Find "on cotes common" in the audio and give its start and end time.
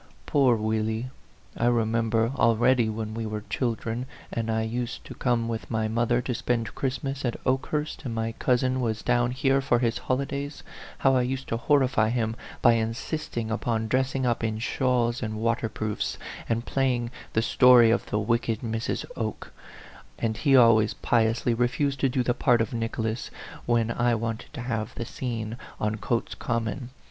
25.79-26.89